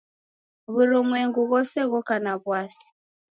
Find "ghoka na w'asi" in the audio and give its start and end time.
1.91-2.87